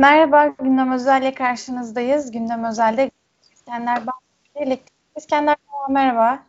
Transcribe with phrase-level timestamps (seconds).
[0.00, 2.30] Merhaba, Gündem Özel'le karşınızdayız.
[2.30, 3.10] Gündem Özel'de
[3.52, 4.80] İskender Bahçeli,
[5.16, 5.56] İskender
[5.88, 6.42] merhaba.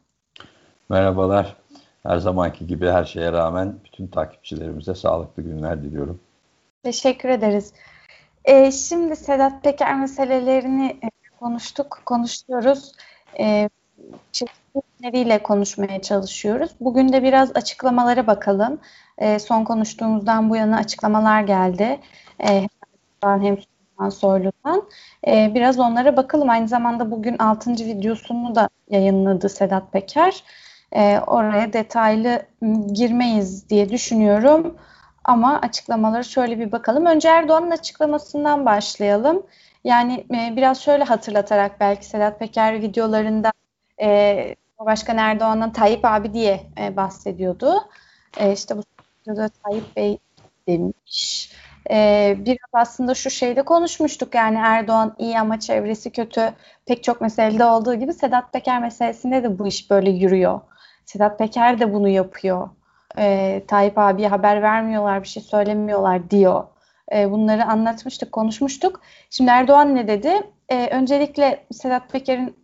[0.89, 1.55] Merhabalar.
[2.03, 6.19] Her zamanki gibi her şeye rağmen bütün takipçilerimize sağlıklı günler diliyorum.
[6.83, 7.73] Teşekkür ederiz.
[8.45, 12.91] Ee, şimdi Sedat Peker meselelerini e, konuştuk, konuşuyoruz.
[13.39, 13.69] Ee,
[14.31, 16.71] çeşitleriyle konuşmaya çalışıyoruz.
[16.79, 18.79] Bugün de biraz açıklamalara bakalım.
[19.17, 21.99] Ee, son konuştuğumuzdan bu yana açıklamalar geldi.
[22.43, 22.67] Ee,
[23.23, 24.89] hem Süleyman Soylu'dan.
[25.27, 26.49] Ee, biraz onlara bakalım.
[26.49, 27.71] Aynı zamanda bugün 6.
[27.71, 30.43] videosunu da yayınladı Sedat Peker.
[30.95, 32.41] Ee, oraya detaylı
[32.93, 34.75] girmeyiz diye düşünüyorum.
[35.23, 37.05] Ama açıklamaları şöyle bir bakalım.
[37.05, 39.45] Önce Erdoğan'ın açıklamasından başlayalım.
[39.83, 43.51] Yani e, biraz şöyle hatırlatarak belki Sedat Peker videolarında
[44.01, 47.73] e, Başkan Erdoğan'dan Tayyip abi diye e, bahsediyordu.
[48.37, 48.83] E, işte bu
[49.21, 50.17] videoda Tayyip Bey
[50.67, 51.51] demiş.
[51.89, 56.53] E, biraz aslında şu şeyde konuşmuştuk yani Erdoğan iyi ama çevresi kötü
[56.85, 60.61] pek çok meselede olduğu gibi Sedat Peker meselesinde de bu iş böyle yürüyor.
[61.05, 62.69] Sedat Peker de bunu yapıyor.
[63.17, 66.63] E, Tayyip abiye haber vermiyorlar, bir şey söylemiyorlar diyor.
[67.15, 69.01] E, bunları anlatmıştık, konuşmuştuk.
[69.29, 70.33] Şimdi Erdoğan ne dedi?
[70.69, 72.55] E, öncelikle Sedat Peker'in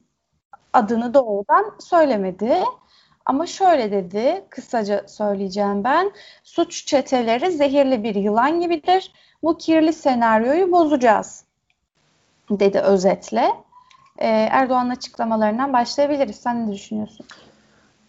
[0.73, 2.53] adını doğrudan söylemedi.
[3.27, 6.11] Ama şöyle dedi, kısaca söyleyeceğim ben.
[6.43, 9.11] Suç çeteleri zehirli bir yılan gibidir.
[9.43, 11.43] Bu kirli senaryoyu bozacağız
[12.49, 13.51] dedi özetle.
[14.17, 16.35] Ee, Erdoğan'ın açıklamalarından başlayabiliriz.
[16.35, 17.25] Sen ne düşünüyorsun?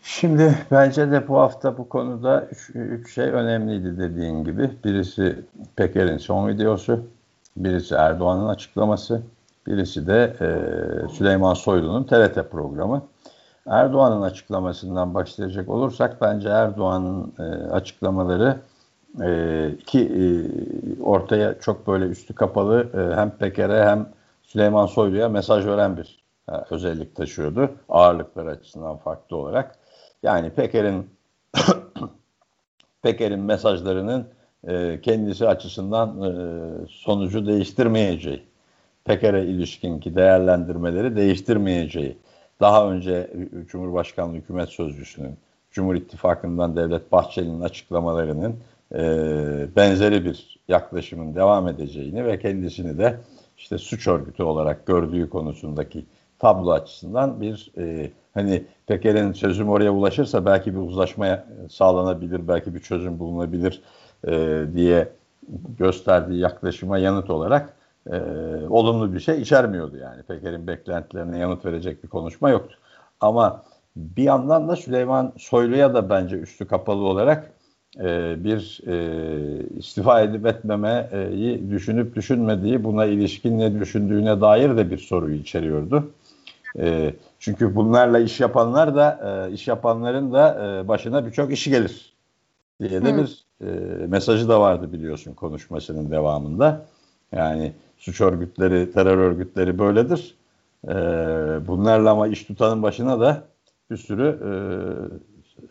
[0.03, 4.71] Şimdi bence de bu hafta bu konuda üç, üç şey önemliydi dediğin gibi.
[4.85, 5.39] Birisi
[5.77, 7.07] Peker'in son videosu,
[7.57, 9.23] birisi Erdoğan'ın açıklaması,
[9.67, 10.49] birisi de e,
[11.09, 13.03] Süleyman Soylu'nun TRT programı.
[13.69, 18.57] Erdoğan'ın açıklamasından başlayacak olursak bence Erdoğan'ın e, açıklamaları
[19.23, 20.23] e, ki e,
[21.03, 24.07] ortaya çok böyle üstü kapalı e, hem Peker'e hem
[24.43, 27.71] Süleyman Soylu'ya mesaj veren bir e, özellik taşıyordu.
[27.89, 29.79] Ağırlıklar açısından farklı olarak.
[30.23, 31.11] Yani Peker'in
[33.03, 34.27] Peker'in mesajlarının
[34.69, 36.31] e, kendisi açısından e,
[36.89, 38.43] sonucu değiştirmeyeceği,
[39.05, 42.19] Peker'e ilişkinki değerlendirmeleri değiştirmeyeceği,
[42.61, 43.31] daha önce
[43.67, 45.37] Cumhurbaşkanlığı Hükümet Sözcüsü'nün,
[45.71, 48.57] Cumhur İttifakı'ndan Devlet Bahçeli'nin açıklamalarının
[48.95, 49.01] e,
[49.77, 53.17] benzeri bir yaklaşımın devam edeceğini ve kendisini de
[53.57, 56.05] işte suç örgütü olarak gördüğü konusundaki
[56.39, 62.81] tablo açısından bir e, hani Peker'in sözüm oraya ulaşırsa belki bir uzlaşma sağlanabilir, belki bir
[62.81, 63.83] çözüm bulunabilir
[64.27, 65.09] e, diye
[65.79, 67.78] gösterdiği yaklaşıma yanıt olarak
[68.13, 68.19] e,
[68.69, 70.23] olumlu bir şey içermiyordu yani.
[70.23, 72.77] Peker'in beklentilerine yanıt verecek bir konuşma yoktu.
[73.21, 73.63] Ama
[73.97, 77.51] bir yandan da Süleyman Soylu'ya da bence üstü kapalı olarak
[78.01, 78.97] e, bir e,
[79.79, 86.11] istifa edip etmemeyi düşünüp düşünmediği, buna ilişkin ne düşündüğüne dair de bir soruyu içeriyordu.
[86.79, 89.21] E, çünkü bunlarla iş yapanlar da,
[89.51, 92.13] e, iş yapanların da e, başına birçok işi gelir
[92.81, 93.67] diye de bir e,
[94.07, 96.87] mesajı da vardı biliyorsun konuşmasının devamında.
[97.33, 100.35] Yani suç örgütleri, terör örgütleri böyledir.
[100.89, 100.95] E,
[101.69, 103.43] bunlarla ama iş tutanın başına da
[103.91, 104.51] bir sürü e,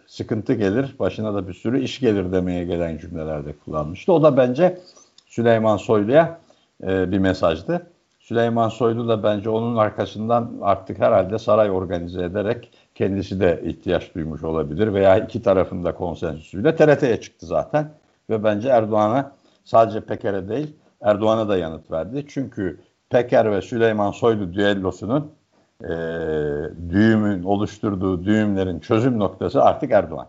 [0.07, 4.13] sıkıntı gelir, başına da bir sürü iş gelir demeye gelen cümlelerde kullanmıştı.
[4.13, 4.79] O da bence
[5.27, 6.39] Süleyman Soylu'ya
[6.83, 7.87] e, bir mesajdı.
[8.19, 14.43] Süleyman Soylu da bence onun arkasından artık herhalde saray organize ederek kendisi de ihtiyaç duymuş
[14.43, 17.89] olabilir veya iki tarafında konsensüsüyle TRT'ye çıktı zaten
[18.29, 19.31] ve bence Erdoğan'a
[19.65, 22.25] sadece Peker'e değil Erdoğan'a da yanıt verdi.
[22.29, 25.31] Çünkü Peker ve Süleyman Soylu düellosunun
[25.83, 25.87] e,
[26.89, 30.27] düğümün oluşturduğu düğümlerin çözüm noktası artık Erdoğan.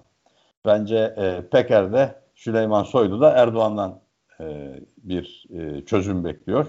[0.66, 4.00] Bence e, Peker de Süleyman Soylu da Erdoğan'dan
[4.40, 6.66] e, bir e, çözüm bekliyor,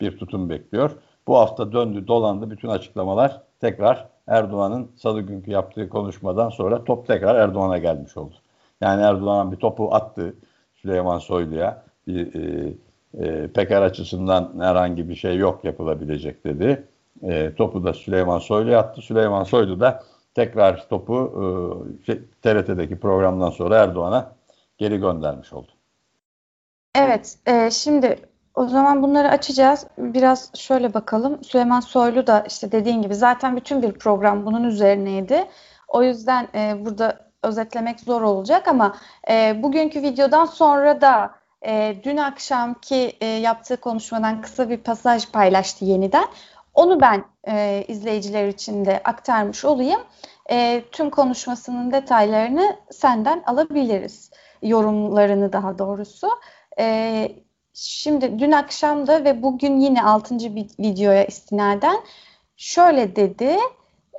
[0.00, 0.90] bir tutum bekliyor.
[1.26, 7.34] Bu hafta döndü dolandı bütün açıklamalar tekrar Erdoğan'ın salı günkü yaptığı konuşmadan sonra top tekrar
[7.34, 8.34] Erdoğan'a gelmiş oldu.
[8.80, 10.34] Yani Erdoğan bir topu attı
[10.74, 11.82] Süleyman Soylu'ya.
[12.06, 12.74] Bir, e,
[13.18, 16.84] e, Peker açısından herhangi bir şey yok yapılabilecek dedi.
[17.22, 19.02] E, topu da Süleyman Soylu attı.
[19.02, 20.02] Süleyman Soylu da
[20.34, 21.32] tekrar topu
[22.02, 24.32] e, şey, TRT'deki programdan sonra Erdoğan'a
[24.78, 25.70] geri göndermiş oldu.
[26.94, 28.16] Evet, e, şimdi
[28.54, 29.86] o zaman bunları açacağız.
[29.98, 31.44] Biraz şöyle bakalım.
[31.44, 35.44] Süleyman Soylu da işte dediğin gibi zaten bütün bir program bunun üzerineydi.
[35.88, 38.96] O yüzden e, burada özetlemek zor olacak ama
[39.30, 45.84] e, bugünkü videodan sonra da e, dün akşamki e, yaptığı konuşmadan kısa bir pasaj paylaştı
[45.84, 46.26] yeniden.
[46.74, 50.00] Onu ben e, izleyiciler için de aktarmış olayım.
[50.50, 54.30] E, tüm konuşmasının detaylarını senden alabiliriz.
[54.62, 56.28] Yorumlarını daha doğrusu.
[56.78, 57.28] E,
[57.74, 60.34] şimdi dün akşam da ve bugün yine 6.
[60.78, 61.96] videoya istinaden
[62.56, 63.56] şöyle dedi.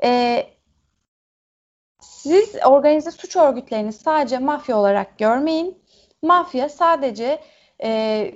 [0.03, 0.43] E,
[2.01, 5.80] siz organize suç örgütlerini sadece mafya olarak görmeyin.
[6.21, 7.41] Mafya sadece
[7.83, 8.31] e,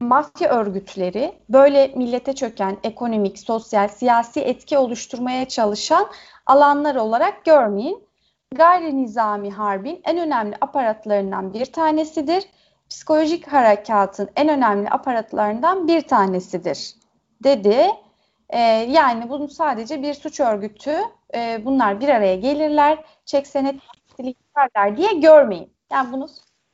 [0.00, 6.10] mafya örgütleri böyle millete çöken ekonomik, sosyal, siyasi etki oluşturmaya çalışan
[6.46, 8.06] alanlar olarak görmeyin.
[8.54, 12.44] Gayri nizami harbin en önemli aparatlarından bir tanesidir.
[12.90, 16.94] Psikolojik harekatın en önemli aparatlarından bir tanesidir
[17.44, 17.86] dedi.
[18.50, 20.96] Ee, yani bunu sadece bir suç örgütü
[21.34, 23.74] e, bunlar bir araya gelirler, çek senet
[24.18, 25.72] yaparlar diye görmeyin.
[25.92, 26.28] Yani bunun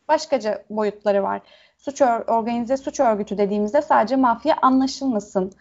[0.08, 1.40] başkaca boyutları var.
[1.78, 5.52] Suç organize suç örgütü dediğimizde sadece mafya anlaşılmasın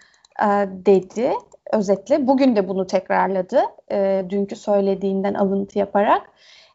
[0.41, 0.45] e,
[0.85, 1.33] dedi
[1.73, 2.27] özetle.
[2.27, 3.61] Bugün de bunu tekrarladı.
[3.91, 6.21] E, dünkü söylediğinden alıntı yaparak.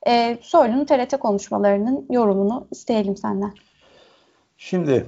[0.06, 3.52] E, Soylu'nun TRT konuşmalarının yorumunu isteyelim senden.
[4.56, 5.06] Şimdi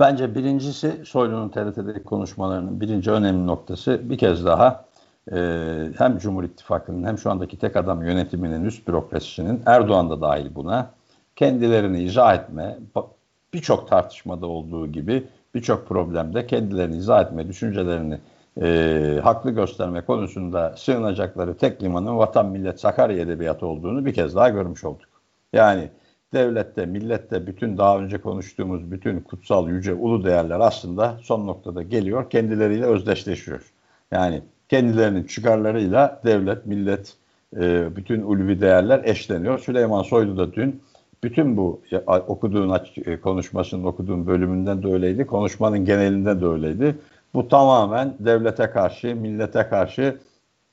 [0.00, 4.84] bence birincisi Soylu'nun TRT'deki konuşmalarının birinci önemli noktası bir kez daha
[5.32, 5.36] e,
[5.98, 10.90] hem Cumhur İttifakı'nın hem şu andaki tek adam yönetiminin üst bürokrasisinin Erdoğan da dahil buna
[11.36, 12.78] kendilerini izah etme
[13.54, 18.18] birçok tartışmada olduğu gibi birçok problemde kendilerini izah etme, düşüncelerini
[18.62, 24.48] e, haklı gösterme konusunda sığınacakları tek limanın vatan millet Sakarya edebiyatı olduğunu bir kez daha
[24.48, 25.08] görmüş olduk.
[25.52, 25.88] Yani
[26.32, 32.30] devlette, millette bütün daha önce konuştuğumuz bütün kutsal, yüce, ulu değerler aslında son noktada geliyor,
[32.30, 33.72] kendileriyle özdeşleşiyor.
[34.10, 37.16] Yani kendilerinin çıkarlarıyla devlet, millet,
[37.56, 39.58] e, bütün ulvi değerler eşleniyor.
[39.58, 40.82] Süleyman Soylu da dün
[41.24, 41.82] bütün bu
[42.28, 46.98] okuduğun e, konuşmasının okuduğun bölümünden de öyleydi, konuşmanın genelinde de öyleydi.
[47.34, 50.18] Bu tamamen devlete karşı, millete karşı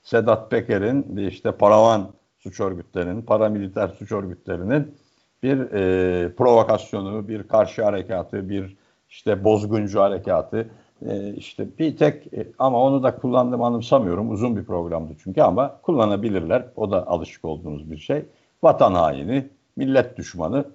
[0.01, 2.07] Sedat Peker'in işte paravan
[2.39, 4.95] suç örgütlerinin, paramiliter suç örgütlerinin
[5.43, 8.77] bir e, provokasyonu, bir karşı harekatı, bir
[9.09, 10.69] işte bozguncu harekatı.
[11.05, 14.29] E, işte bir tek e, ama onu da kullandım anımsamıyorum.
[14.29, 16.65] Uzun bir programdı çünkü ama kullanabilirler.
[16.75, 18.25] O da alışık olduğumuz bir şey.
[18.63, 20.65] Vatan haini, millet düşmanı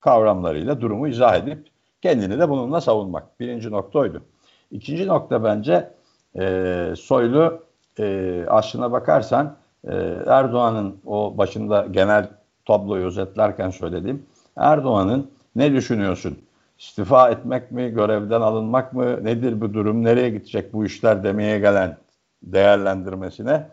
[0.00, 1.66] kavramlarıyla durumu izah edip
[2.02, 3.40] kendini de bununla savunmak.
[3.40, 4.22] Birinci nokta oydu.
[4.70, 5.90] İkinci nokta bence
[6.38, 7.62] e, Soylu
[7.98, 9.94] e, aslına bakarsan e,
[10.26, 12.28] Erdoğan'ın o başında genel
[12.64, 14.26] tabloyu özetlerken söylediğim
[14.56, 16.38] Erdoğan'ın ne düşünüyorsun?
[16.78, 21.96] İstifa etmek mi, görevden alınmak mı, nedir bu durum, nereye gidecek bu işler demeye gelen
[22.42, 23.66] değerlendirmesine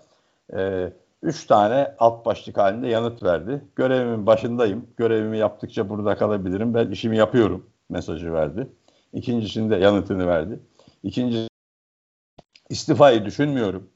[0.54, 0.90] e,
[1.24, 3.62] üç tane alt başlık halinde yanıt verdi.
[3.76, 8.68] Görevimin başındayım, görevimi yaptıkça burada kalabilirim, ben işimi yapıyorum mesajı verdi.
[9.14, 10.60] İkincisinde yanıtını verdi.
[11.04, 11.48] İkinci
[12.70, 13.90] istifayı düşünmüyorum.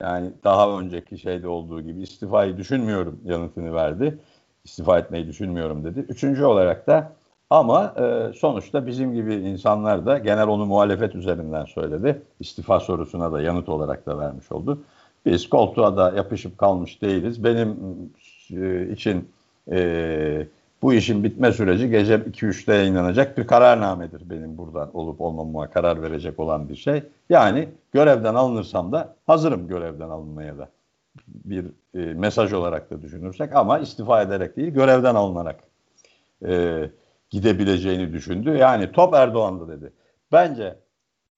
[0.00, 4.18] Yani daha önceki şeyde olduğu gibi istifayı düşünmüyorum yanıtını verdi.
[4.64, 6.00] İstifa etmeyi düşünmüyorum dedi.
[6.00, 7.12] Üçüncü olarak da
[7.50, 12.22] ama e, sonuçta bizim gibi insanlar da genel onu muhalefet üzerinden söyledi.
[12.40, 14.84] İstifa sorusuna da yanıt olarak da vermiş oldu.
[15.26, 17.44] Biz koltuğa da yapışıp kalmış değiliz.
[17.44, 17.76] Benim
[18.50, 19.28] e, için
[19.70, 20.46] e,
[20.82, 26.40] bu işin bitme süreci gece 2-3'te yayınlanacak bir kararnamedir benim buradan olup olmamama karar verecek
[26.40, 27.02] olan bir şey.
[27.30, 30.68] Yani görevden alınırsam da hazırım görevden alınmaya da
[31.26, 35.60] bir e, mesaj olarak da düşünürsek ama istifa ederek değil görevden alınarak
[36.46, 36.84] e,
[37.30, 38.50] gidebileceğini düşündü.
[38.50, 39.92] Yani top Erdoğan'da dedi.
[40.32, 40.76] Bence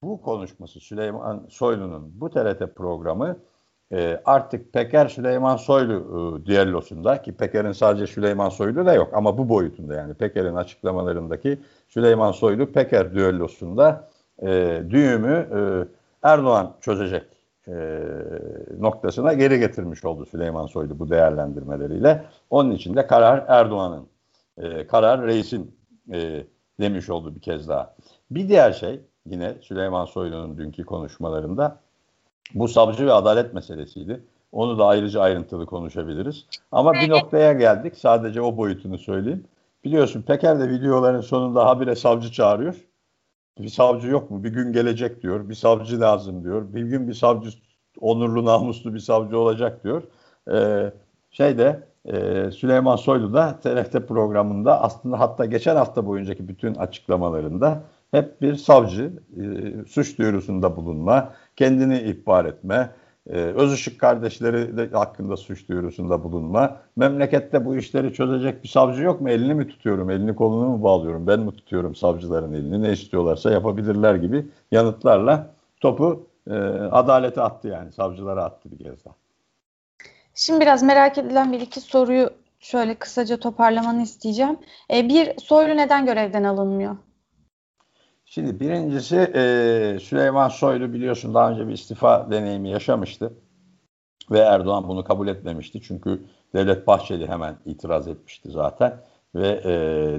[0.03, 3.37] bu konuşması Süleyman Soylu'nun bu TRT programı
[3.91, 9.37] e, artık Peker Süleyman Soylu e, düellosunda ki Peker'in sadece Süleyman Soylu da yok ama
[9.37, 14.09] bu boyutunda yani Peker'in açıklamalarındaki Süleyman Soylu Peker düellosunda
[14.41, 15.59] e, düğümü e,
[16.27, 17.23] Erdoğan çözecek
[17.67, 17.99] e,
[18.79, 22.25] noktasına geri getirmiş oldu Süleyman Soylu bu değerlendirmeleriyle.
[22.49, 24.07] Onun için de karar Erdoğan'ın,
[24.57, 25.75] e, karar reisin
[26.13, 26.45] e,
[26.79, 27.95] demiş oldu bir kez daha.
[28.31, 31.79] Bir diğer şey yine Süleyman Soylu'nun dünkü konuşmalarında
[32.53, 34.21] bu savcı ve adalet meselesiydi.
[34.51, 36.45] Onu da ayrıca ayrıntılı konuşabiliriz.
[36.71, 37.97] Ama bir noktaya geldik.
[37.97, 39.43] Sadece o boyutunu söyleyeyim.
[39.83, 42.75] Biliyorsun Peker de videoların sonunda habire savcı çağırıyor.
[43.59, 44.43] Bir savcı yok mu?
[44.43, 45.49] Bir gün gelecek diyor.
[45.49, 46.73] Bir savcı lazım diyor.
[46.73, 47.49] Bir gün bir savcı
[47.99, 50.03] onurlu namuslu bir savcı olacak diyor.
[50.51, 50.91] Ee,
[51.31, 57.83] şeyde e, Süleyman Soylu da TRT programında aslında hatta geçen hafta boyuncaki bütün açıklamalarında
[58.15, 59.43] hep bir savcı e,
[59.87, 62.89] suç duyurusunda bulunma, kendini ihbar etme,
[63.29, 66.77] e, Özışık kardeşleri de hakkında suç duyurusunda bulunma.
[66.95, 69.29] Memlekette bu işleri çözecek bir savcı yok mu?
[69.29, 74.15] Elini mi tutuyorum, elini kolunu mu bağlıyorum, ben mi tutuyorum savcıların elini, ne istiyorlarsa yapabilirler
[74.15, 76.53] gibi yanıtlarla topu e,
[76.91, 79.15] adalete attı yani, savcılara attı bir kez daha.
[80.35, 82.29] Şimdi biraz merak edilen bir iki soruyu
[82.59, 84.57] şöyle kısaca toparlamanı isteyeceğim.
[84.93, 86.95] E, bir, Soylu neden görevden alınmıyor?
[88.25, 93.33] Şimdi birincisi e, Süleyman Soylu biliyorsun daha önce bir istifa deneyimi yaşamıştı.
[94.31, 95.81] Ve Erdoğan bunu kabul etmemişti.
[95.81, 98.93] Çünkü Devlet Bahçeli hemen itiraz etmişti zaten.
[99.35, 99.71] Ve e,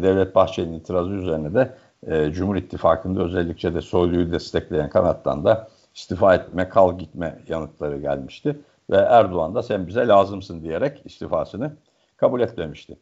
[0.02, 1.74] Devlet Bahçeli'nin itirazı üzerine de
[2.06, 8.60] e, Cumhur İttifakı'nda özellikle de Soylu'yu destekleyen kanattan da istifa etme, kal gitme yanıtları gelmişti.
[8.90, 11.76] Ve Erdoğan da sen bize lazımsın diyerek istifasını
[12.16, 12.96] kabul etmemişti.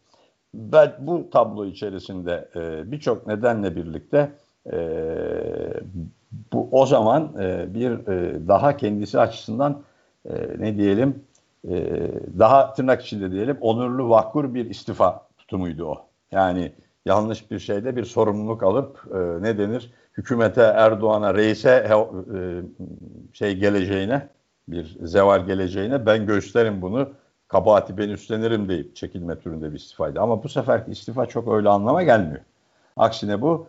[0.54, 4.32] Ben bu tablo içerisinde e, birçok nedenle birlikte
[4.72, 4.78] e,
[6.52, 9.82] bu o zaman e, bir e, daha kendisi açısından
[10.28, 11.22] e, ne diyelim
[11.68, 12.00] e,
[12.38, 16.06] daha tırnak içinde diyelim onurlu vakur bir istifa tutumuydu o.
[16.32, 16.72] Yani
[17.04, 21.88] yanlış bir şeyde bir sorumluluk alıp e, ne denir hükümete Erdoğan'a reise
[22.34, 22.62] e,
[23.32, 24.28] şey geleceğine
[24.68, 27.08] bir zeval geleceğine ben gösteririm bunu
[27.48, 30.20] kabahati ben üstlenirim deyip çekilme türünde bir istifaydı.
[30.20, 32.40] Ama bu sefer istifa çok öyle anlama gelmiyor.
[32.96, 33.66] Aksine bu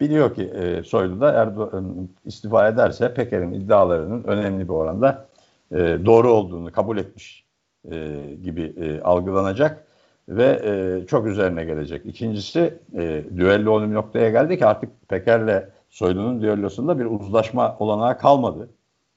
[0.00, 5.28] biliyor ki e, Soylu da Erdoğan istifa ederse Peker'in iddialarının önemli bir oranda
[5.72, 7.44] e, doğru olduğunu kabul etmiş
[7.90, 9.86] e, gibi e, algılanacak
[10.28, 12.06] ve e, çok üzerine gelecek.
[12.06, 18.70] İkincisi e, düello onun noktaya geldi ki artık Peker'le Soylu'nun düellosunda bir uzlaşma olanağı kalmadı.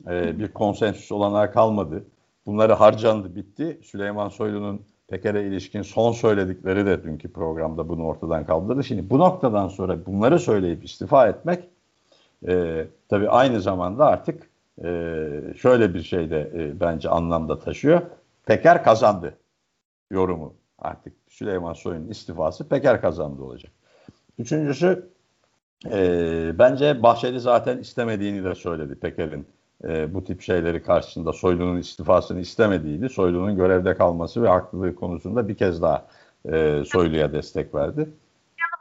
[0.10, 2.05] E, bir konsensüs olanağı kalmadı.
[2.46, 3.79] Bunları harcandı, bitti.
[3.84, 8.83] Süleyman Soylu'nun Peker'e ilişkin son söyledikleri de dünkü programda bunu ortadan kaldırdı.
[8.83, 11.69] Şimdi bu noktadan sonra bunları söyleyip istifa etmek
[12.47, 14.50] e, tabii aynı zamanda artık
[14.83, 14.88] e,
[15.57, 18.01] şöyle bir şey de e, bence anlamda taşıyor.
[18.45, 19.38] Peker kazandı
[20.12, 23.71] yorumu artık Süleyman Soylu'nun istifası Peker kazandı olacak.
[24.39, 25.09] Üçüncüsü
[25.91, 29.47] e, bence Bahçeli zaten istemediğini de söyledi Peker'in
[29.84, 35.58] e, bu tip şeyleri karşısında Soylu'nun istifasını istemediğini, Soylu'nun görevde kalması ve haklılığı konusunda bir
[35.58, 36.08] kez daha
[36.51, 38.10] e, Soylu'ya destek verdi.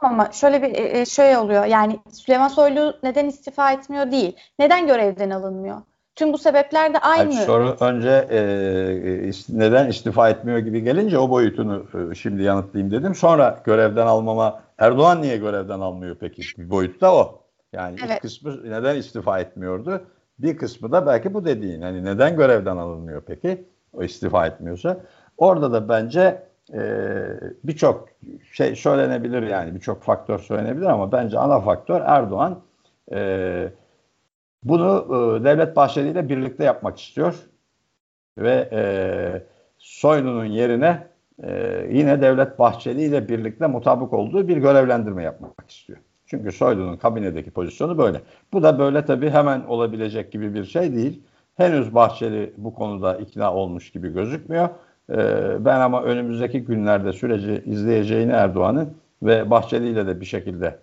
[0.01, 4.37] Ama şöyle bir e, şey oluyor yani Süleyman Soylu neden istifa etmiyor değil.
[4.59, 5.77] Neden görevden alınmıyor?
[6.17, 7.35] Tüm bu sebepler de aynı.
[7.35, 8.39] Yani soru önce e,
[9.29, 13.15] e neden istifa etmiyor gibi gelince o boyutunu e, şimdi yanıtlayayım dedim.
[13.15, 16.43] Sonra görevden almama Erdoğan niye görevden almıyor peki?
[16.59, 17.43] Bir boyutta o.
[17.73, 18.17] Yani evet.
[18.17, 20.05] ilk kısmı neden istifa etmiyordu?
[20.39, 21.83] Bir kısmı da belki bu dediğin.
[21.83, 23.65] Hani neden görevden alınmıyor peki?
[23.93, 25.01] O istifa etmiyorsa.
[25.39, 26.81] Orada da bence e,
[27.65, 28.09] birçok
[28.53, 32.63] şey söylenebilir yani birçok faktör söylenebilir ama bence ana faktör Erdoğan
[33.13, 33.69] e,
[34.65, 37.35] bunu e, Devlet Bahçeli ile birlikte yapmak istiyor
[38.39, 38.83] ve e,
[39.79, 41.07] Soylu'nun yerine
[41.43, 45.99] e, yine Devlet Bahçeli ile birlikte mutabık olduğu bir görevlendirme yapmak istiyor.
[46.27, 48.21] Çünkü Soylu'nun kabinedeki pozisyonu böyle.
[48.53, 51.23] Bu da böyle tabii hemen olabilecek gibi bir şey değil.
[51.55, 54.69] Henüz Bahçeli bu konuda ikna olmuş gibi gözükmüyor.
[55.11, 60.79] Ee, ben ama önümüzdeki günlerde süreci izleyeceğini Erdoğan'ın ve Bahçeli ile de bir şekilde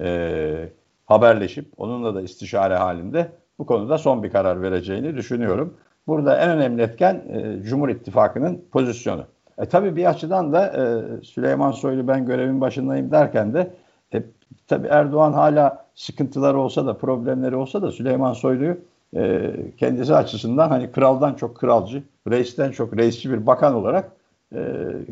[0.00, 0.68] e,
[1.06, 5.74] haberleşip onunla da istişare halinde bu konuda son bir karar vereceğini düşünüyorum.
[6.06, 9.24] Burada en önemli etken e, Cumhur İttifakı'nın pozisyonu.
[9.58, 13.70] E tabii bir açıdan da e, Süleyman Soylu ben görevin başındayım derken de
[14.14, 14.22] e,
[14.68, 18.78] tabii Erdoğan hala sıkıntıları olsa da problemleri olsa da Süleyman Soylu'yu
[19.16, 24.12] e, kendisi açısından hani kraldan çok kralcı, reisten çok reisçi bir bakan olarak
[24.54, 24.60] e,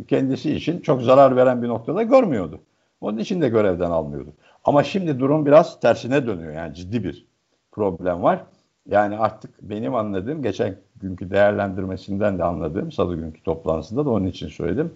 [0.09, 2.61] kendisi için çok zarar veren bir noktada görmüyordu.
[3.01, 4.33] Onun için de görevden almıyordu.
[4.65, 6.53] Ama şimdi durum biraz tersine dönüyor.
[6.53, 7.27] Yani ciddi bir
[7.73, 8.45] problem var.
[8.89, 14.49] Yani artık benim anladığım, geçen günkü değerlendirmesinden de anladığım, salı günkü toplantısında da onun için
[14.49, 14.95] söyledim.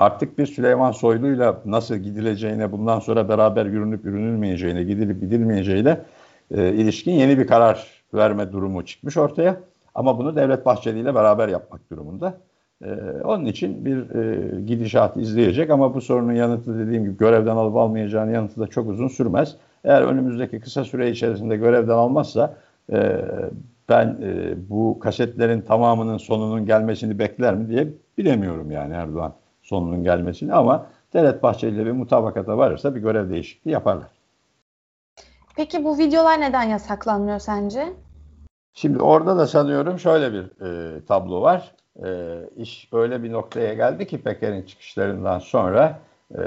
[0.00, 6.00] Artık bir Süleyman Soylu'yla nasıl gidileceğine, bundan sonra beraber yürünüp yürünülmeyeceğine, gidilip gidilmeyeceğine
[6.50, 9.60] e, ilişkin yeni bir karar verme durumu çıkmış ortaya.
[9.94, 12.34] Ama bunu Devlet Bahçeli ile beraber yapmak durumunda.
[12.84, 12.90] Ee,
[13.24, 18.32] onun için bir e, gidişat izleyecek ama bu sorunun yanıtı dediğim gibi görevden alıp almayacağının
[18.32, 19.56] yanıtı da çok uzun sürmez.
[19.84, 22.56] Eğer önümüzdeki kısa süre içerisinde görevden almazsa
[22.92, 23.16] e,
[23.88, 27.88] ben e, bu kasetlerin tamamının sonunun gelmesini bekler mi diye
[28.18, 29.32] bilemiyorum yani Erdoğan
[29.70, 34.10] sonunun gelmesini ama Devlet Bahçeli ile bir mutabakata varırsa bir görev değişikliği yaparlar.
[35.56, 37.92] Peki bu videolar neden yasaklanmıyor sence?
[38.74, 41.74] Şimdi orada da sanıyorum şöyle bir e, tablo var
[42.04, 46.00] e, iş öyle bir noktaya geldi ki Peker'in çıkışlarından sonra
[46.38, 46.42] e,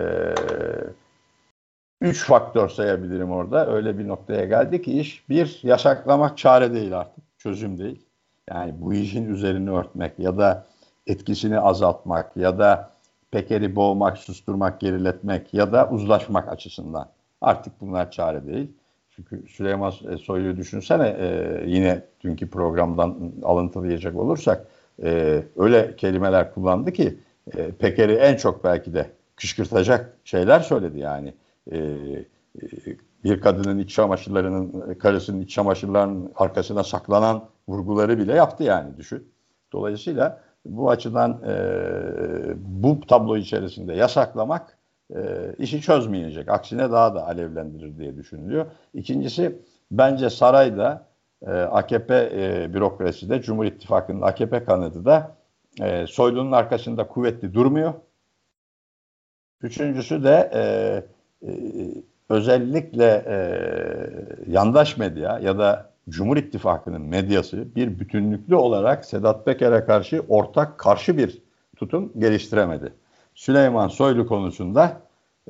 [2.01, 3.73] üç faktör sayabilirim orada.
[3.73, 7.23] Öyle bir noktaya geldi ki iş bir yasaklamak çare değil artık.
[7.37, 8.05] Çözüm değil.
[8.49, 10.65] Yani bu işin üzerini örtmek ya da
[11.07, 12.92] etkisini azaltmak ya da
[13.33, 17.09] Peker'i boğmak, susturmak, geriletmek ya da uzlaşmak açısından.
[17.41, 18.71] Artık bunlar çare değil.
[19.11, 19.89] Çünkü Süleyman
[20.21, 24.67] Soylu'yu düşünsene e, yine dünkü programdan alıntılayacak olursak
[25.03, 27.19] e, öyle kelimeler kullandı ki
[27.57, 31.33] e, Peker'i en çok belki de kışkırtacak şeyler söyledi yani.
[31.71, 31.83] E, e,
[33.23, 39.27] bir kadının iç çamaşırlarının, karısının iç çamaşırlarının arkasına saklanan vurguları bile yaptı yani düşün.
[39.71, 41.53] Dolayısıyla bu açıdan e,
[42.55, 44.77] bu tablo içerisinde yasaklamak
[45.15, 45.19] e,
[45.59, 46.49] işi çözmeyecek.
[46.49, 48.65] Aksine daha da alevlendirir diye düşünülüyor.
[48.93, 49.59] İkincisi
[49.91, 51.07] bence sarayda
[51.41, 55.35] e, AKP e, bürokrasisi de Cumhur İttifakı'nın AKP kanadı da
[55.81, 57.93] e, Soylu'nun arkasında kuvvetli durmuyor.
[59.61, 60.61] Üçüncüsü de e,
[61.47, 61.51] e,
[62.29, 63.37] özellikle e,
[64.51, 71.17] yandaş medya ya da Cumhur İttifakı'nın medyası bir bütünlüklü olarak Sedat Peker'e karşı ortak karşı
[71.17, 71.41] bir
[71.75, 72.93] tutum geliştiremedi.
[73.35, 75.01] Süleyman Soylu konusunda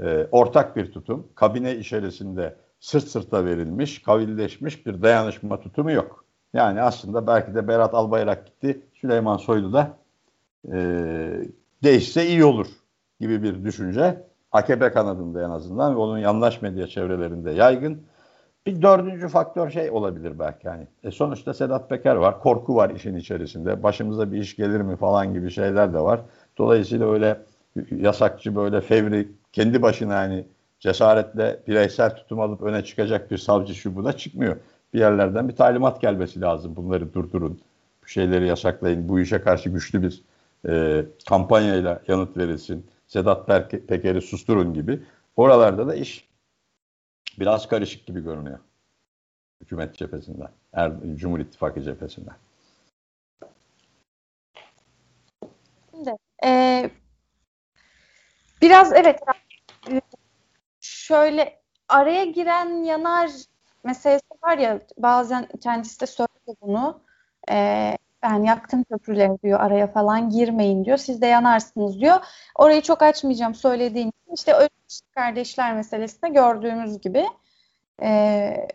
[0.02, 6.26] e, ortak bir tutum, kabine içerisinde sırt sırta verilmiş, kavilleşmiş bir dayanışma tutumu yok.
[6.54, 9.98] Yani aslında belki de Berat Albayrak gitti, Süleyman Soylu da
[10.74, 10.78] e,
[11.84, 12.68] değişse iyi olur
[13.20, 18.04] gibi bir düşünce AKP kanadında en azından ve onun yandaş medya çevrelerinde yaygın.
[18.66, 20.88] Bir dördüncü faktör şey olabilir belki yani.
[21.04, 23.84] E sonuçta Sedat Peker var, korku var işin içerisinde.
[23.84, 26.22] Başımıza bir iş gelir mi falan gibi şeyler de var.
[26.58, 27.38] Dolayısıyla öyle
[27.92, 30.46] yasakçı böyle fevri kendi başına yani
[30.80, 34.58] cesaretle bireysel tutum alıp öne çıkacak bir savcı şu bu da çıkmıyor.
[34.94, 36.76] Bir yerlerden bir talimat gelmesi lazım.
[36.76, 37.60] Bunları durdurun.
[38.04, 39.10] Bu şeyleri yasaklayın.
[39.10, 40.24] Bu işe karşı güçlü bir
[40.68, 42.86] e, kampanyayla yanıt verilsin.
[43.08, 43.48] Sedat
[43.88, 45.00] Peker'i susturun gibi.
[45.36, 46.28] Oralarda da iş
[47.40, 48.60] biraz karışık gibi görünüyor.
[49.62, 52.36] Hükümet cephesinden, er, Cumhur İttifakı cephesinden.
[55.92, 56.16] Şimdi,
[56.46, 56.90] e,
[58.62, 59.20] biraz evet
[60.82, 63.32] şöyle araya giren yanar
[63.84, 67.04] meselesi var ya bazen kendisi de söyledi bunu.
[67.50, 70.98] E, ben yaktım köprüleri diyor araya falan girmeyin diyor.
[70.98, 72.16] Siz de yanarsınız diyor.
[72.56, 74.12] Orayı çok açmayacağım söylediğim.
[74.34, 77.26] İşte ölmüş kardeşler meselesinde gördüğümüz gibi
[78.02, 78.68] e,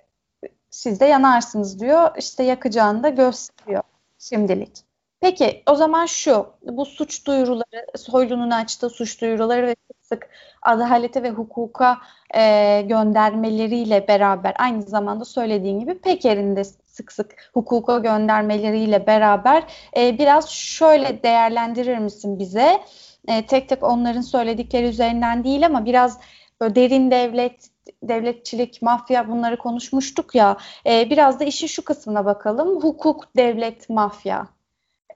[0.71, 2.11] siz de yanarsınız diyor.
[2.19, 3.83] İşte yakacağını da gösteriyor
[4.19, 4.85] şimdilik.
[5.21, 10.29] Peki o zaman şu bu suç duyuruları Soylu'nun açtığı suç duyuruları ve sık sık
[10.63, 11.99] adalete ve hukuka
[12.35, 16.65] e, göndermeleriyle beraber aynı zamanda söylediğin gibi Peker'in de
[16.99, 19.65] sık sık hukuka göndermeleriyle beraber
[19.97, 22.83] e, biraz şöyle değerlendirir misin bize?
[23.29, 26.19] E, tek tek onların söyledikleri üzerinden değil ama biraz
[26.61, 27.71] böyle derin devlet,
[28.03, 30.57] devletçilik, mafya bunları konuşmuştuk ya.
[30.87, 32.83] E, biraz da işin şu kısmına bakalım.
[32.83, 34.49] Hukuk, devlet, mafya.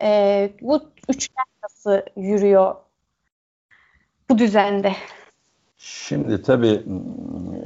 [0.03, 2.75] E, bu üçgen nasıl yürüyor
[4.31, 4.92] bu düzende?
[5.79, 6.83] Şimdi tabii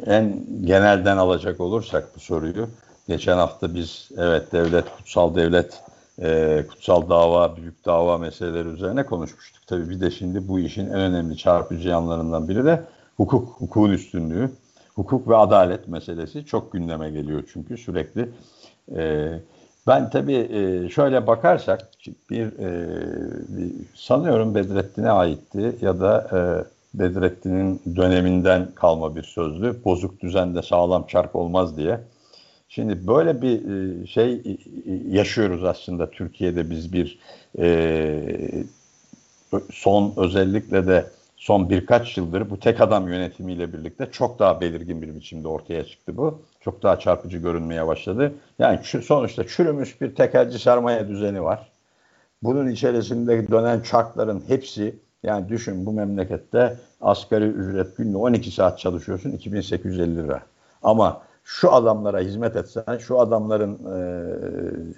[0.07, 2.68] en genelden alacak olursak bu soruyu
[3.09, 5.83] Geçen hafta biz evet devlet, kutsal devlet,
[6.23, 9.62] e, kutsal dava, büyük dava meseleleri üzerine konuşmuştuk.
[9.66, 12.83] Tabii bir de şimdi bu işin en önemli çarpıcı yanlarından biri de
[13.16, 14.51] hukuk, hukukun üstünlüğü.
[14.95, 18.29] Hukuk ve adalet meselesi çok gündeme geliyor çünkü sürekli.
[18.97, 19.33] E,
[19.87, 21.88] ben tabii e, şöyle bakarsak
[22.31, 22.88] bir, e,
[23.49, 26.38] bir sanıyorum Bedrettin'e aitti ya da e,
[26.99, 29.85] Bedrettin'in döneminden kalma bir sözlü.
[29.85, 32.01] Bozuk düzende sağlam çark olmaz diye.
[32.68, 33.70] Şimdi böyle bir
[34.02, 34.59] e, şey e,
[35.09, 37.18] yaşıyoruz aslında Türkiye'de biz bir
[37.59, 38.64] e,
[39.70, 45.14] son özellikle de son birkaç yıldır bu tek adam yönetimiyle birlikte çok daha belirgin bir
[45.14, 46.42] biçimde ortaya çıktı bu.
[46.61, 48.35] Çok daha çarpıcı görünmeye başladı.
[48.59, 51.72] Yani sonuçta çürümüş bir tekelci sermaye düzeni var.
[52.42, 59.33] Bunun içerisinde dönen çarkların hepsi yani düşün bu memlekette asgari ücret günde 12 saat çalışıyorsun
[59.33, 60.42] 2850 lira.
[60.83, 64.00] Ama şu adamlara hizmet etsen, şu adamların e,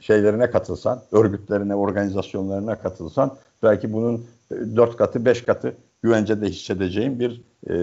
[0.02, 7.74] şeylerine katılsan, örgütlerine, organizasyonlarına katılsan belki bunun dört katı, beş katı güvencede hissedeceğin bir e,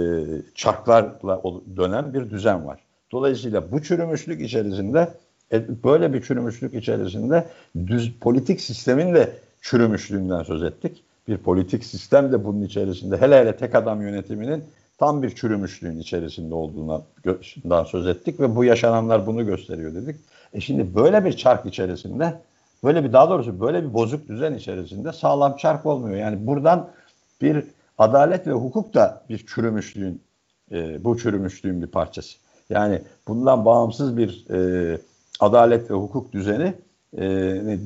[0.56, 1.42] çarklarla
[1.78, 2.80] dönen bir düzen var.
[3.12, 5.14] Dolayısıyla bu çürümüşlük içerisinde
[5.52, 7.46] e, böyle bir çürümüşlük içerisinde
[7.88, 9.30] düz politik sistemin de
[9.62, 11.04] çürümüşlüğünden söz ettik.
[11.28, 14.64] Bir politik sistem de bunun içerisinde hele hele tek adam yönetiminin
[14.98, 20.16] tam bir çürümüşlüğün içerisinde olduğundan söz ettik ve bu yaşananlar bunu gösteriyor dedik.
[20.54, 22.42] E şimdi böyle bir çark içerisinde
[22.84, 26.18] böyle bir daha doğrusu böyle bir bozuk düzen içerisinde sağlam çark olmuyor.
[26.18, 26.90] Yani buradan
[27.42, 27.64] bir
[27.98, 30.22] adalet ve hukuk da bir çürümüşlüğün
[30.72, 32.38] e, bu çürümüşlüğün bir parçası.
[32.70, 34.98] Yani bundan bağımsız bir e,
[35.40, 36.74] adalet ve hukuk düzeni
[37.18, 37.26] e,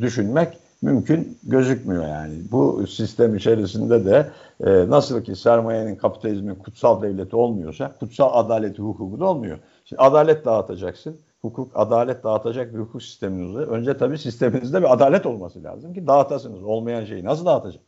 [0.02, 2.34] düşünmek mümkün gözükmüyor yani.
[2.52, 4.32] Bu sistem içerisinde de
[4.64, 9.60] e, nasıl ki sermayenin kapitalizmin kutsal devleti olmuyorsa kutsal adaleti hukuku da olmuyor.
[9.86, 11.20] Şimdi adalet dağıtacaksın.
[11.42, 13.56] Hukuk, adalet dağıtacak bir hukuk sisteminiz.
[13.56, 16.64] Önce tabii sisteminizde bir adalet olması lazım ki dağıtasınız.
[16.64, 17.82] Olmayan şeyi nasıl dağıtacak?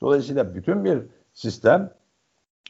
[0.00, 0.98] Dolayısıyla bütün bir
[1.34, 1.90] sistem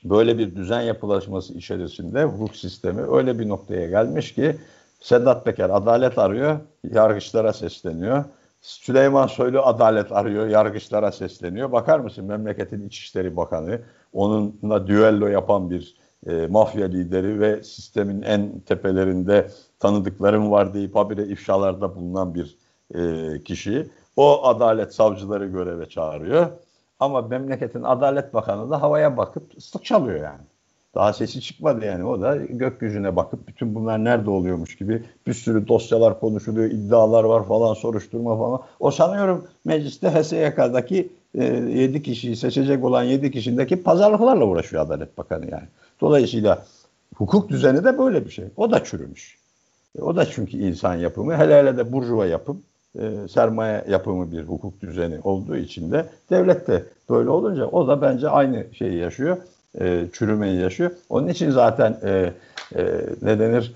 [0.05, 4.57] böyle bir düzen yapılaşması içerisinde hukuk sistemi öyle bir noktaya gelmiş ki
[5.01, 8.25] Sedat Peker adalet arıyor, yargıçlara sesleniyor.
[8.61, 11.73] Süleyman Soylu adalet arıyor, yargıçlara sesleniyor.
[11.73, 13.81] Bakar mısın memleketin İçişleri Bakanı,
[14.13, 15.97] onunla düello yapan bir
[16.27, 22.59] e, mafya lideri ve sistemin en tepelerinde tanıdıklarım var deyip habire ifşalarda bulunan bir
[22.95, 23.91] e, kişi.
[24.17, 26.47] O adalet savcıları göreve çağırıyor.
[27.01, 30.43] Ama memleketin Adalet Bakanı da havaya bakıp ıslık yani.
[30.95, 32.05] Daha sesi çıkmadı yani.
[32.05, 37.45] O da gökyüzüne bakıp bütün bunlar nerede oluyormuş gibi bir sürü dosyalar konuşuluyor, iddialar var
[37.45, 38.61] falan, soruşturma falan.
[38.81, 45.51] O sanıyorum mecliste HSYK'daki e, 7 kişiyi seçecek olan 7 kişindeki pazarlıklarla uğraşıyor Adalet Bakanı
[45.51, 45.69] yani.
[46.01, 46.65] Dolayısıyla
[47.17, 48.45] hukuk düzeni de böyle bir şey.
[48.57, 49.39] O da çürümüş.
[49.99, 51.37] E, o da çünkü insan yapımı.
[51.37, 52.63] Hele hele de burjuva yapım
[52.99, 58.03] e, sermaye yapımı bir hukuk düzeni olduğu için de devlet de böyle olunca o da
[58.03, 59.37] bence aynı şeyi yaşıyor.
[59.81, 60.91] E, çürümeyi yaşıyor.
[61.09, 62.33] Onun için zaten e,
[62.77, 62.85] e,
[63.23, 63.75] ne denir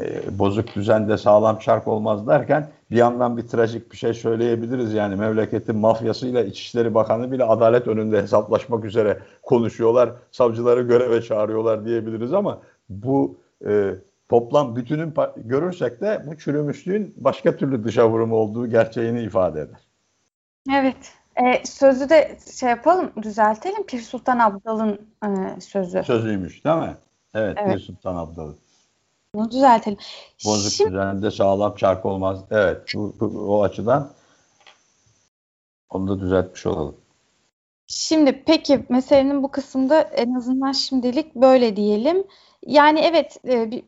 [0.00, 4.92] e, bozuk düzende sağlam çark olmaz derken bir yandan bir trajik bir şey söyleyebiliriz.
[4.92, 10.10] Yani memleketin mafyasıyla İçişleri Bakanı bile adalet önünde hesaplaşmak üzere konuşuyorlar.
[10.32, 13.94] Savcıları göreve çağırıyorlar diyebiliriz ama bu e,
[14.28, 19.80] toplam bütünün görürsek de bu çürümüşlüğün başka türlü dışa vurumu olduğu gerçeğini ifade eder.
[20.74, 21.21] Evet.
[21.36, 23.86] E, sözü de şey yapalım, düzeltelim.
[23.86, 26.02] Pir Sultan Abdal'ın e, sözü.
[26.04, 26.96] Sözüymüş değil mi?
[27.34, 27.74] Evet, evet.
[27.74, 28.56] Pir Sultan Abdal'ın.
[29.34, 29.98] Bunu düzeltelim.
[30.44, 30.90] Bozuk Şimdi...
[30.90, 32.44] düzende sağlam çark olmaz.
[32.50, 34.10] Evet, bu, bu, o açıdan
[35.90, 36.96] onu da düzeltmiş olalım.
[37.86, 42.24] Şimdi peki meselenin bu kısımda en azından şimdilik böyle diyelim.
[42.66, 43.84] Yani evet e, bir,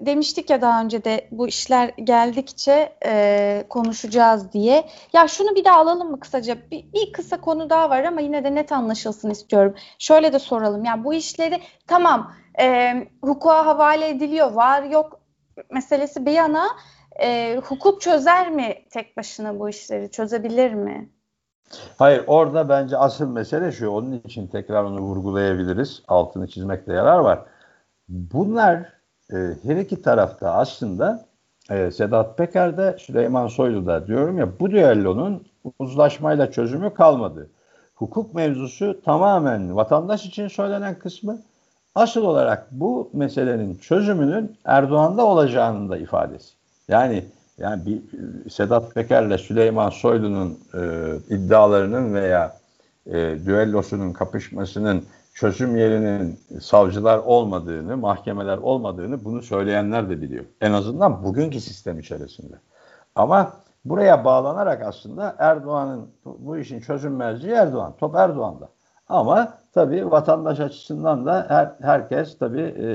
[0.00, 4.88] demiştik ya daha önce de bu işler geldikçe e, konuşacağız diye.
[5.12, 6.56] Ya şunu bir daha alalım mı kısaca?
[6.70, 9.74] Bir, bir kısa konu daha var ama yine de net anlaşılsın istiyorum.
[9.98, 10.84] Şöyle de soralım.
[10.84, 14.52] Yani bu işleri tamam e, hukuka havale ediliyor.
[14.52, 15.20] Var yok
[15.70, 16.66] meselesi bir yana
[17.22, 20.10] e, hukuk çözer mi tek başına bu işleri?
[20.10, 21.10] Çözebilir mi?
[21.98, 23.90] Hayır orada bence asıl mesele şu.
[23.90, 26.02] Onun için tekrar onu vurgulayabiliriz.
[26.08, 27.44] Altını çizmekte yarar var.
[28.08, 28.97] Bunlar
[29.32, 31.26] e, her iki tarafta aslında
[31.70, 35.46] e, Sedat Peker'de Süleyman Soylu'da diyorum ya bu düellonun
[35.78, 37.50] uzlaşmayla çözümü kalmadı.
[37.94, 41.38] Hukuk mevzusu tamamen vatandaş için söylenen kısmı
[41.94, 46.54] asıl olarak bu meselenin çözümünün Erdoğan'da olacağının da ifadesi.
[46.88, 47.24] Yani
[47.58, 48.02] yani bir
[48.50, 50.80] Sedat Peker'le Süleyman Soylu'nun e,
[51.34, 52.56] iddialarının veya
[53.06, 53.12] e,
[53.46, 55.04] düellosunun kapışmasının
[55.38, 60.44] çözüm yerinin savcılar olmadığını, mahkemeler olmadığını bunu söyleyenler de biliyor.
[60.60, 62.54] En azından bugünkü sistem içerisinde.
[63.14, 63.52] Ama
[63.84, 67.94] buraya bağlanarak aslında Erdoğan'ın bu işin çözüm merciği Erdoğan.
[68.00, 68.68] Top Erdoğan'da.
[69.08, 72.88] Ama tabii vatandaş açısından da her, herkes tabii e,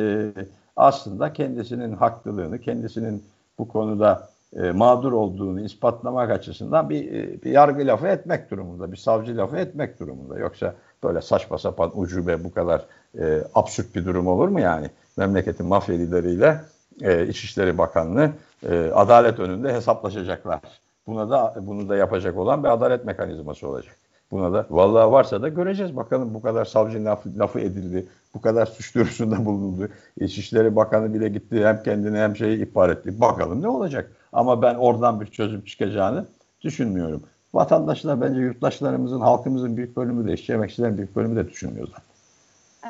[0.76, 3.24] aslında kendisinin haklılığını, kendisinin
[3.60, 8.98] bu konuda e, mağdur olduğunu ispatlamak açısından bir, e, bir yargı lafı etmek durumunda, bir
[8.98, 10.40] savcı lafı etmek durumunda.
[10.40, 12.86] Yoksa böyle saçma sapan ucube bu kadar
[13.20, 14.90] e, absürt bir durum olur mu yani?
[15.18, 16.62] Memleketin mafya lideriyle
[17.02, 18.32] e, İçişleri Bakanlığı
[18.70, 20.60] e, adalet önünde hesaplaşacaklar.
[21.08, 23.96] Buna da bunu da yapacak olan bir adalet mekanizması olacak.
[24.32, 25.96] Buna da vallahi varsa da göreceğiz.
[25.96, 28.08] Bakalım bu kadar savcı lafı, lafı edildi.
[28.34, 29.90] Bu kadar suç duyurusunda bulundu.
[30.20, 33.22] İçişleri Bakanı bile gitti hem kendini hem şeyi ihbar etti.
[33.22, 34.12] Bakalım ne olacak.
[34.34, 36.26] Ama ben oradan bir çözüm çıkacağını
[36.62, 37.24] düşünmüyorum.
[37.54, 42.04] Vatandaşlar bence yurttaşlarımızın, halkımızın büyük bölümü de, işçi emekçilerin büyük bölümü de düşünmüyor zaten.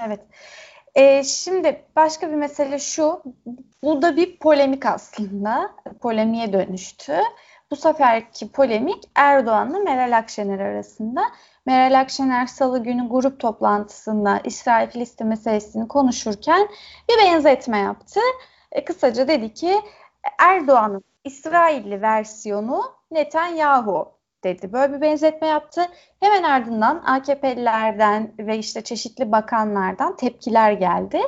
[0.07, 0.19] Evet.
[0.95, 3.23] Ee, şimdi başka bir mesele şu.
[3.83, 5.71] Bu da bir polemik aslında.
[6.01, 7.13] Polemiğe dönüştü.
[7.71, 11.21] Bu seferki polemik Erdoğan'la Meral Akşener arasında.
[11.65, 16.67] Meral Akşener salı günü grup toplantısında İsrail-Filistin meselesini konuşurken
[17.09, 18.19] bir benzetme yaptı.
[18.71, 19.81] E, kısaca dedi ki
[20.39, 24.11] Erdoğan'ın İsrailli versiyonu Netanyahu
[24.43, 24.73] dedi.
[24.73, 25.81] Böyle bir benzetme yaptı.
[26.19, 31.21] Hemen ardından AKP'lilerden ve işte çeşitli bakanlardan tepkiler geldi.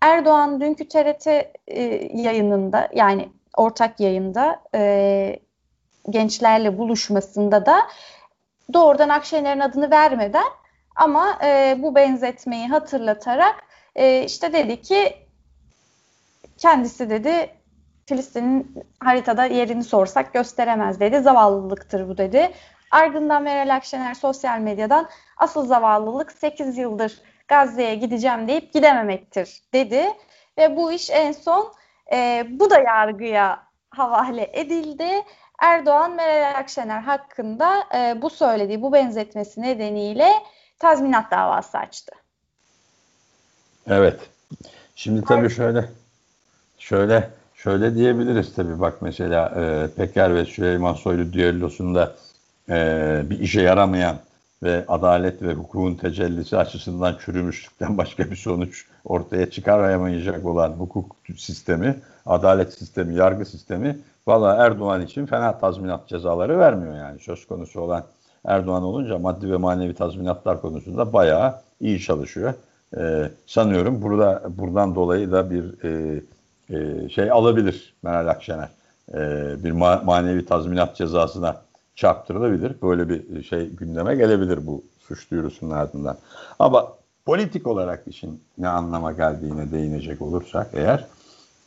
[0.00, 1.82] Erdoğan dünkü TRT e,
[2.14, 5.40] yayınında yani ortak yayında e,
[6.10, 7.76] gençlerle buluşmasında da
[8.72, 10.44] doğrudan Akşener'in adını vermeden
[10.96, 13.54] ama e, bu benzetmeyi hatırlatarak
[13.96, 15.16] e, işte dedi ki
[16.58, 17.50] kendisi dedi
[18.06, 21.20] Filistin'in haritada yerini sorsak gösteremez dedi.
[21.20, 22.52] Zavallılıktır bu dedi.
[22.90, 30.04] Ardından Meral Akşener sosyal medyadan asıl zavallılık 8 yıldır Gazze'ye gideceğim deyip gidememektir dedi.
[30.58, 31.72] Ve bu iş en son
[32.12, 35.10] e, bu da yargıya havale edildi.
[35.58, 40.32] Erdoğan Meral Akşener hakkında e, bu söylediği bu benzetmesi nedeniyle
[40.78, 42.12] tazminat davası açtı.
[43.86, 44.20] Evet.
[44.96, 45.88] Şimdi tabii şöyle
[46.78, 47.30] şöyle
[47.64, 52.14] şöyle diyebiliriz tabii bak mesela e, Peker ve Süleyman Soylu düellosunda
[52.68, 54.16] e, bir işe yaramayan
[54.62, 61.96] ve adalet ve hukukun tecellisi açısından çürümüşlükten başka bir sonuç ortaya çıkaramayacak olan hukuk sistemi,
[62.26, 67.20] adalet sistemi, yargı sistemi valla Erdoğan için fena tazminat cezaları vermiyor yani.
[67.20, 68.04] Söz konusu olan
[68.44, 72.54] Erdoğan olunca maddi ve manevi tazminatlar konusunda bayağı iyi çalışıyor.
[72.96, 76.20] Ee, sanıyorum burada buradan dolayı da bir e,
[76.70, 78.68] e, şey alabilir Meral Akşener.
[79.12, 81.60] Ee, bir ma- manevi tazminat cezasına
[81.96, 82.72] çarptırılabilir.
[82.82, 86.16] Böyle bir şey gündeme gelebilir bu suç duyurusunun ardından.
[86.58, 86.88] Ama
[87.26, 91.06] politik olarak işin ne anlama geldiğine değinecek olursak eğer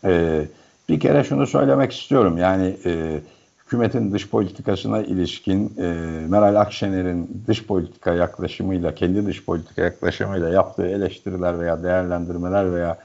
[0.03, 0.45] e,
[0.89, 2.37] bir kere şunu söylemek istiyorum.
[2.37, 3.21] Yani e,
[3.65, 5.83] hükümetin dış politikasına ilişkin e,
[6.27, 12.97] Meral Akşener'in dış politika yaklaşımıyla, kendi dış politika yaklaşımıyla yaptığı eleştiriler veya değerlendirmeler veya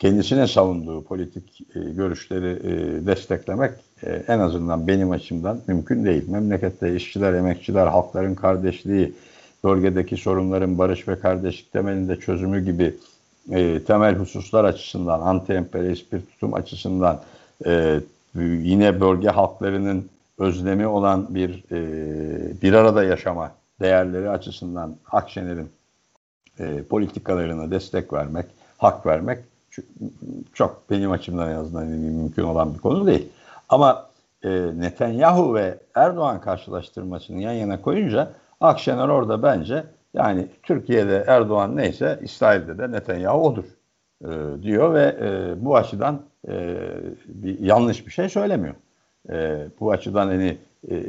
[0.00, 6.28] kendisine savunduğu politik e, görüşleri e, desteklemek e, en azından benim açımdan mümkün değil.
[6.28, 9.12] Memlekette işçiler, emekçiler, halkların kardeşliği,
[9.64, 12.94] bölgedeki sorunların barış ve kardeşlik temelinde çözümü gibi
[13.50, 17.20] e, temel hususlar açısından, anti-emperyalist bir tutum açısından
[17.66, 18.00] e,
[18.38, 20.08] yine bölge halklarının
[20.38, 25.68] özlemi olan bir e, bir arada yaşama değerleri açısından Akşener'in
[26.58, 28.46] e, politikalarına destek vermek,
[28.78, 29.49] hak vermek
[30.54, 33.28] çok benim açımdan en azından mümkün olan bir konu değil.
[33.68, 34.06] Ama
[34.42, 42.20] e, Netanyahu ve Erdoğan karşılaştırmasını yan yana koyunca Akşener orada bence yani Türkiye'de Erdoğan neyse
[42.22, 43.64] İsrail'de de Netanyahu odur
[44.24, 46.76] e, diyor ve e, bu açıdan e,
[47.26, 48.74] bir, yanlış bir şey söylemiyor.
[49.30, 50.56] E, bu açıdan hani
[50.90, 51.04] e,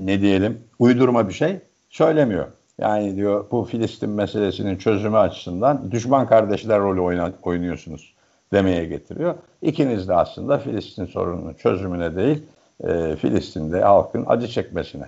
[0.00, 1.58] ne diyelim uydurma bir şey
[1.90, 2.46] söylemiyor.
[2.80, 7.00] Yani diyor bu Filistin meselesinin çözümü açısından düşman kardeşler rolü
[7.42, 8.14] oynuyorsunuz
[8.52, 9.34] demeye getiriyor.
[9.62, 12.42] İkiniz de aslında Filistin sorununun çözümüne değil
[12.84, 15.06] e, Filistin'de halkın acı çekmesine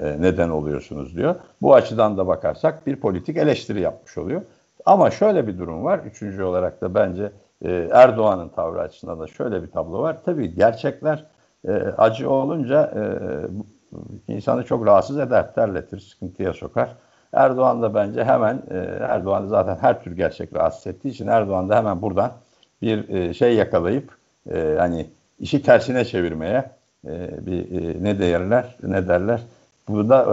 [0.00, 1.34] e, neden oluyorsunuz diyor.
[1.62, 4.42] Bu açıdan da bakarsak bir politik eleştiri yapmış oluyor.
[4.86, 5.98] Ama şöyle bir durum var.
[5.98, 7.32] Üçüncü olarak da bence
[7.64, 10.16] e, Erdoğan'ın tavrı açısından da şöyle bir tablo var.
[10.24, 11.24] Tabii gerçekler
[11.68, 13.02] e, acı olunca e,
[14.32, 16.96] insanı çok rahatsız eder, terletir, sıkıntıya sokar.
[17.32, 21.76] Erdoğan da bence hemen, e, Erdoğan zaten her tür gerçek rahatsız ettiği için Erdoğan da
[21.76, 22.32] hemen buradan
[22.82, 24.16] bir e, şey yakalayıp
[24.50, 25.06] e, hani
[25.38, 26.70] işi tersine çevirmeye
[27.06, 29.40] e, bir ne derler, ne derler.
[29.88, 30.26] Burada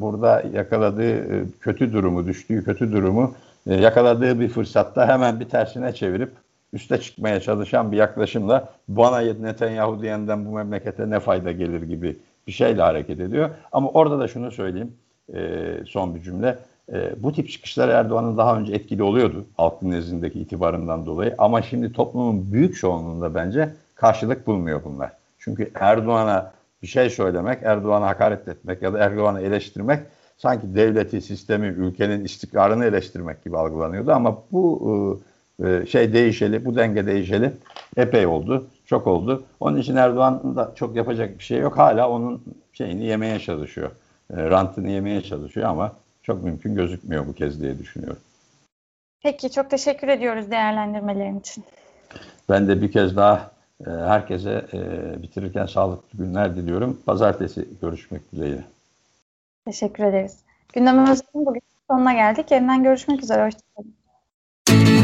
[0.00, 1.22] burada yakaladığı
[1.60, 3.34] kötü durumu, düştüğü kötü durumu
[3.66, 6.32] yakaladığı bir fırsatta hemen bir tersine çevirip
[6.72, 12.52] üste çıkmaya çalışan bir yaklaşımla bana Netanyahu diyenden bu memlekete ne fayda gelir gibi bir
[12.52, 13.50] şeyle hareket ediyor.
[13.72, 14.92] Ama orada da şunu söyleyeyim
[15.34, 16.58] e, son bir cümle.
[16.92, 21.34] E, bu tip çıkışlar Erdoğan'ın daha önce etkili oluyordu halkın nezdindeki itibarından dolayı.
[21.38, 25.12] Ama şimdi toplumun büyük çoğunluğunda bence karşılık bulmuyor bunlar.
[25.38, 30.00] Çünkü Erdoğan'a bir şey söylemek, Erdoğan'a hakaret etmek ya da Erdoğan'ı eleştirmek
[30.38, 34.12] sanki devleti, sistemi, ülkenin istikrarını eleştirmek gibi algılanıyordu.
[34.12, 35.20] Ama bu
[35.64, 37.52] e, şey değişeli, bu denge değişeli
[37.96, 39.42] epey oldu, çok oldu.
[39.60, 41.78] Onun için Erdoğan da çok yapacak bir şey yok.
[41.78, 43.90] Hala onun şeyini yemeye çalışıyor.
[44.36, 48.20] E, rantını yemeye çalışıyor ama çok mümkün gözükmüyor bu kez diye düşünüyorum.
[49.22, 51.64] Peki çok teşekkür ediyoruz değerlendirmelerin için.
[52.48, 53.50] Ben de bir kez daha
[53.86, 57.00] e, herkese e, bitirirken sağlıklı günler diliyorum.
[57.06, 58.64] Pazartesi görüşmek dileğiyle.
[59.64, 60.38] Teşekkür ederiz.
[60.72, 62.50] Gündeme bugün sonuna geldik.
[62.50, 63.44] Yeniden görüşmek üzere.
[63.44, 64.99] Hoşçakalın.